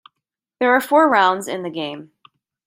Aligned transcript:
There 0.59 0.71
are 0.71 0.81
four 0.81 1.07
rounds 1.07 1.47
in 1.47 1.61
the 1.61 1.69
game. 1.69 2.11